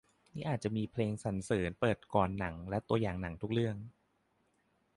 [0.33, 3.75] นี่อาจจะมีเพลงสรรเสริญเปิดก่อนหนังและตัวอย่างหนังทุกเรื่อง